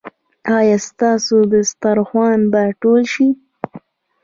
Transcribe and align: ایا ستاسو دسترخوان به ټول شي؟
ایا 0.57 0.77
ستاسو 0.87 1.35
دسترخوان 1.51 2.39
به 2.51 2.63
ټول 2.81 3.01
شي؟ 3.13 3.27